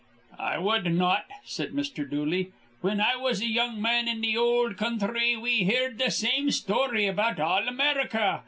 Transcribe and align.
"I 0.39 0.57
wud 0.57 0.91
not," 0.91 1.25
said 1.45 1.73
Mr. 1.73 2.09
Dooley. 2.09 2.53
"Whin 2.81 2.99
I 2.99 3.17
was 3.17 3.39
a 3.39 3.45
young 3.45 3.79
man 3.79 4.07
in 4.07 4.23
th' 4.23 4.35
ol' 4.35 4.73
counthry, 4.73 5.35
we 5.39 5.57
heerd 5.65 5.99
th' 5.99 6.11
same 6.11 6.49
story 6.49 7.05
about 7.05 7.39
all 7.39 7.67
America. 7.67 8.39